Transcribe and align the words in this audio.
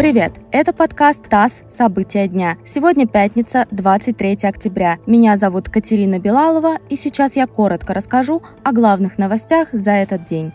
Привет! 0.00 0.32
Это 0.50 0.72
подкаст 0.72 1.28
ТАСС 1.28 1.62
«События 1.68 2.26
дня». 2.26 2.56
Сегодня 2.64 3.06
пятница, 3.06 3.66
23 3.70 4.38
октября. 4.44 4.96
Меня 5.04 5.36
зовут 5.36 5.68
Катерина 5.68 6.18
Белалова, 6.18 6.78
и 6.88 6.96
сейчас 6.96 7.36
я 7.36 7.46
коротко 7.46 7.92
расскажу 7.92 8.42
о 8.64 8.72
главных 8.72 9.18
новостях 9.18 9.68
за 9.74 9.90
этот 9.90 10.24
день. 10.24 10.52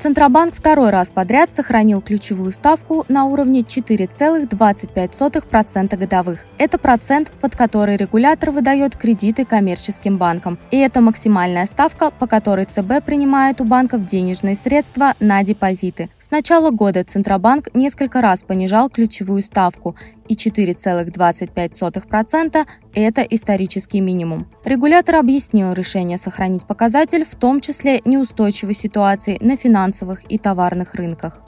Центробанк 0.00 0.52
второй 0.52 0.90
раз 0.90 1.12
подряд 1.12 1.52
сохранил 1.52 2.00
ключевую 2.00 2.50
ставку 2.50 3.04
на 3.06 3.26
уровне 3.26 3.60
4,25% 3.60 5.96
годовых. 5.96 6.44
Это 6.58 6.78
процент, 6.78 7.30
под 7.40 7.54
который 7.54 7.96
регулятор 7.96 8.50
выдает 8.50 8.96
кредиты 8.96 9.44
коммерческим 9.44 10.18
банкам. 10.18 10.58
И 10.72 10.76
это 10.76 11.00
максимальная 11.00 11.66
ставка, 11.66 12.10
по 12.10 12.26
которой 12.26 12.64
ЦБ 12.64 13.04
принимает 13.06 13.60
у 13.60 13.64
банков 13.64 14.04
денежные 14.04 14.56
средства 14.56 15.14
на 15.20 15.44
депозиты 15.44 16.10
начала 16.32 16.70
года 16.70 17.04
Центробанк 17.04 17.72
несколько 17.74 18.20
раз 18.20 18.42
понижал 18.42 18.90
ключевую 18.90 19.44
ставку, 19.44 19.94
и 20.26 20.34
4,25%– 20.34 22.66
это 22.94 23.22
исторический 23.22 24.00
минимум. 24.00 24.48
Регулятор 24.64 25.14
объяснил 25.16 25.74
решение 25.74 26.16
сохранить 26.18 26.66
показатель, 26.66 27.24
в 27.24 27.36
том 27.36 27.60
числе 27.60 28.00
неустойчивой 28.04 28.74
ситуации 28.74 29.38
на 29.40 29.56
финансовых 29.56 30.22
и 30.28 30.38
товарных 30.38 30.94
рынках. 30.94 31.41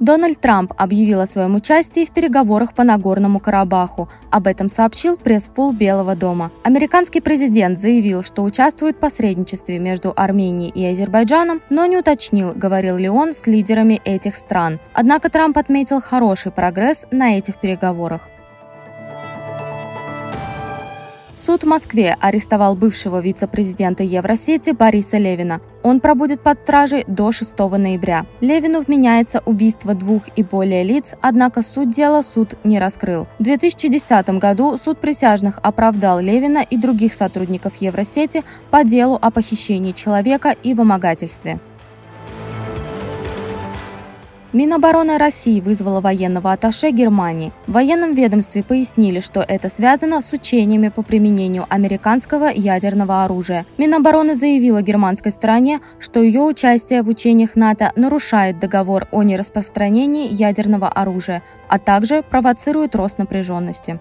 Дональд 0.00 0.40
Трамп 0.40 0.72
объявил 0.78 1.20
о 1.20 1.26
своем 1.26 1.54
участии 1.56 2.06
в 2.06 2.10
переговорах 2.10 2.72
по 2.72 2.84
Нагорному 2.84 3.38
Карабаху. 3.38 4.08
Об 4.30 4.46
этом 4.46 4.70
сообщил 4.70 5.18
пресс-пул 5.18 5.74
Белого 5.74 6.16
дома. 6.16 6.50
Американский 6.62 7.20
президент 7.20 7.78
заявил, 7.78 8.22
что 8.22 8.42
участвует 8.42 8.96
в 8.96 9.00
посредничестве 9.00 9.78
между 9.78 10.14
Арменией 10.16 10.70
и 10.70 10.86
Азербайджаном, 10.86 11.60
но 11.68 11.84
не 11.84 11.98
уточнил, 11.98 12.54
говорил 12.54 12.96
ли 12.96 13.10
он 13.10 13.34
с 13.34 13.46
лидерами 13.46 14.00
этих 14.02 14.36
стран. 14.36 14.80
Однако 14.94 15.28
Трамп 15.28 15.58
отметил 15.58 16.00
хороший 16.00 16.50
прогресс 16.50 17.04
на 17.10 17.36
этих 17.36 17.60
переговорах. 17.60 18.30
Суд 21.50 21.64
в 21.64 21.66
Москве 21.66 22.16
арестовал 22.20 22.76
бывшего 22.76 23.20
вице-президента 23.20 24.04
Евросети 24.04 24.70
Бориса 24.70 25.18
Левина. 25.18 25.60
Он 25.82 25.98
пробудет 25.98 26.44
под 26.44 26.60
стражей 26.60 27.02
до 27.08 27.32
6 27.32 27.58
ноября. 27.58 28.24
Левину 28.40 28.82
вменяется 28.82 29.42
убийство 29.44 29.94
двух 29.94 30.28
и 30.36 30.44
более 30.44 30.84
лиц, 30.84 31.16
однако 31.20 31.62
суть 31.62 31.90
дела 31.90 32.22
суд 32.22 32.54
не 32.62 32.78
раскрыл. 32.78 33.26
В 33.40 33.42
2010 33.42 34.28
году 34.38 34.78
суд 34.78 34.98
присяжных 34.98 35.58
оправдал 35.60 36.20
Левина 36.20 36.58
и 36.60 36.76
других 36.76 37.12
сотрудников 37.14 37.72
Евросети 37.80 38.44
по 38.70 38.84
делу 38.84 39.18
о 39.20 39.32
похищении 39.32 39.90
человека 39.90 40.54
и 40.62 40.72
вымогательстве. 40.72 41.58
Минобороны 44.52 45.16
России 45.16 45.60
вызвала 45.60 46.00
военного 46.00 46.50
атташе 46.50 46.90
Германии. 46.90 47.52
В 47.68 47.72
военном 47.72 48.14
ведомстве 48.14 48.64
пояснили, 48.64 49.20
что 49.20 49.42
это 49.46 49.68
связано 49.68 50.20
с 50.20 50.32
учениями 50.32 50.88
по 50.88 51.02
применению 51.02 51.66
американского 51.68 52.46
ядерного 52.46 53.22
оружия. 53.22 53.64
Минобороны 53.78 54.34
заявила 54.34 54.82
германской 54.82 55.30
стороне, 55.30 55.78
что 56.00 56.20
ее 56.20 56.40
участие 56.40 57.02
в 57.02 57.08
учениях 57.08 57.54
НАТО 57.54 57.92
нарушает 57.94 58.58
договор 58.58 59.06
о 59.12 59.22
нераспространении 59.22 60.34
ядерного 60.34 60.88
оружия, 60.88 61.44
а 61.68 61.78
также 61.78 62.24
провоцирует 62.24 62.96
рост 62.96 63.18
напряженности. 63.18 64.00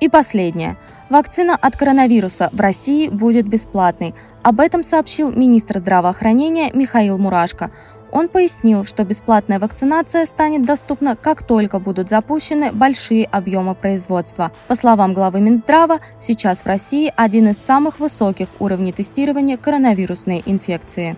И 0.00 0.08
последнее. 0.08 0.76
Вакцина 1.08 1.54
от 1.54 1.76
коронавируса 1.76 2.50
в 2.52 2.60
России 2.60 3.08
будет 3.08 3.46
бесплатной. 3.46 4.14
Об 4.42 4.60
этом 4.60 4.82
сообщил 4.84 5.30
министр 5.30 5.78
здравоохранения 5.78 6.70
Михаил 6.74 7.18
Мурашко. 7.18 7.70
Он 8.10 8.28
пояснил, 8.28 8.84
что 8.84 9.04
бесплатная 9.04 9.58
вакцинация 9.58 10.24
станет 10.26 10.64
доступна, 10.64 11.16
как 11.16 11.44
только 11.46 11.80
будут 11.80 12.08
запущены 12.08 12.72
большие 12.72 13.24
объемы 13.26 13.74
производства. 13.74 14.52
По 14.68 14.76
словам 14.76 15.14
главы 15.14 15.40
Минздрава, 15.40 15.98
сейчас 16.20 16.60
в 16.60 16.66
России 16.66 17.12
один 17.16 17.48
из 17.48 17.58
самых 17.58 17.98
высоких 17.98 18.48
уровней 18.60 18.92
тестирования 18.92 19.56
коронавирусной 19.56 20.42
инфекции. 20.46 21.16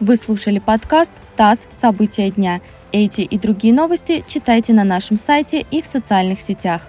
Вы 0.00 0.16
слушали 0.16 0.60
подкаст 0.60 1.12
«ТАСС. 1.36 1.66
События 1.72 2.30
дня». 2.30 2.60
Эти 2.92 3.20
и 3.20 3.38
другие 3.38 3.74
новости 3.74 4.24
читайте 4.26 4.72
на 4.72 4.84
нашем 4.84 5.18
сайте 5.18 5.66
и 5.70 5.82
в 5.82 5.86
социальных 5.86 6.40
сетях. 6.40 6.82